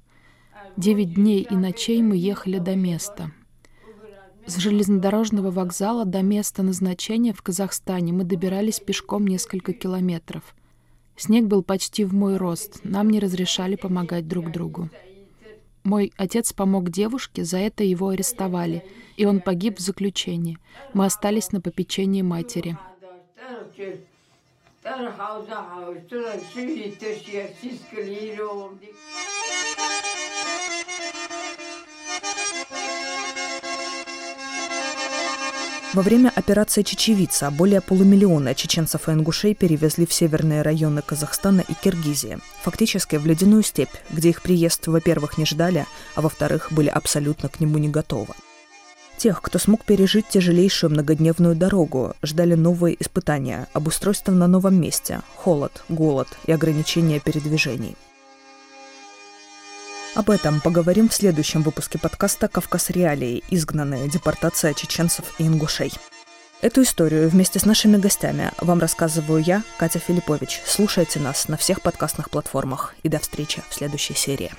Девять 0.78 1.16
дней 1.16 1.42
и 1.42 1.56
ночей 1.58 2.02
мы 2.02 2.16
ехали 2.16 2.58
до 2.58 2.78
места. 2.78 3.32
С 4.46 4.56
железнодорожного 4.60 5.52
вокзала 5.52 6.06
до 6.06 6.22
места 6.22 6.64
назначения 6.64 7.34
в 7.34 7.42
Казахстане 7.42 8.14
мы 8.14 8.24
добирались 8.24 8.80
пешком 8.80 9.28
несколько 9.28 9.74
километров. 9.74 10.56
Снег 11.16 11.46
был 11.46 11.64
почти 11.64 12.04
в 12.04 12.14
мой 12.14 12.38
рост, 12.38 12.82
нам 12.84 13.10
не 13.10 13.20
разрешали 13.20 13.76
помогать 13.76 14.28
друг 14.28 14.52
другу. 14.52 14.90
Мой 15.84 16.14
отец 16.18 16.54
помог 16.54 16.90
девушке, 16.90 17.44
за 17.44 17.58
это 17.58 17.84
его 17.84 18.10
арестовали, 18.10 18.84
и 19.18 19.26
он 19.26 19.42
погиб 19.42 19.78
в 19.78 19.82
заключении. 19.82 20.58
Мы 20.94 21.06
остались 21.06 21.52
на 21.52 21.60
попечении 21.62 22.22
матери. 22.22 22.78
Во 35.94 36.02
время 36.02 36.32
операции 36.36 36.82
«Чечевица» 36.82 37.52
более 37.52 37.80
полумиллиона 37.80 38.56
чеченцев 38.56 39.08
и 39.08 39.12
ингушей 39.12 39.54
перевезли 39.54 40.08
в 40.08 40.14
северные 40.14 40.64
районы 40.64 41.04
Казахстана 41.04 41.62
и 41.62 41.76
Киргизии, 41.76 42.40
фактически 42.64 43.18
в 43.18 43.28
ледяную 43.28 43.62
степь, 43.62 43.94
где 44.10 44.30
их 44.30 44.42
приезд, 44.42 44.88
во-первых, 44.88 45.38
не 45.38 45.46
ждали, 45.46 45.86
а 46.16 46.22
во-вторых, 46.22 46.70
были 46.72 46.90
абсолютно 46.90 47.48
к 47.48 47.60
нему 47.60 47.78
не 47.78 47.90
готовы. 47.90 48.34
Тех, 49.18 49.40
кто 49.44 49.60
смог 49.60 49.86
пережить 49.86 50.28
тяжелейшую 50.30 50.90
многодневную 50.90 51.56
дорогу, 51.56 52.16
ждали 52.24 52.56
новые 52.56 53.00
испытания, 53.00 53.68
обустройство 53.74 54.32
на 54.32 54.48
новом 54.48 54.82
месте, 54.82 55.22
холод, 55.36 55.84
голод 55.90 56.28
и 56.48 56.52
ограничения 56.52 57.20
передвижений– 57.20 57.96
об 60.16 60.30
этом 60.30 60.62
поговорим 60.62 61.10
в 61.10 61.14
следующем 61.14 61.64
выпуске 61.64 61.98
подкаста 61.98 62.48
«Кавказ 62.48 62.90
реалии. 62.90 63.44
Изгнанные. 63.50 64.08
Депортация 64.10 64.74
чеченцев 64.74 65.26
и 65.40 65.48
ингушей». 65.48 65.92
Эту 66.62 66.84
историю 66.84 67.30
вместе 67.30 67.60
с 67.60 67.66
нашими 67.66 67.98
гостями 67.98 68.52
вам 68.60 68.80
рассказываю 68.80 69.44
я, 69.44 69.64
Катя 69.78 70.00
Филиппович. 70.00 70.62
Слушайте 70.66 71.20
нас 71.20 71.48
на 71.50 71.58
всех 71.58 71.82
подкастных 71.82 72.30
платформах. 72.30 72.96
И 73.04 73.10
до 73.10 73.20
встречи 73.20 73.62
в 73.70 73.74
следующей 73.74 74.14
серии. 74.14 74.52